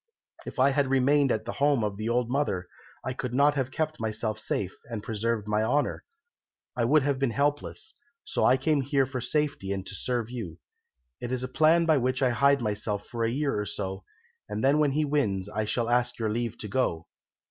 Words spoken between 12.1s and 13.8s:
to hide myself for a year or